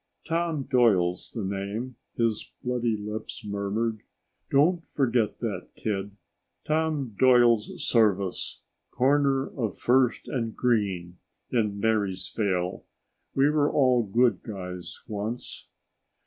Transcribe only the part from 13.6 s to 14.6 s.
all good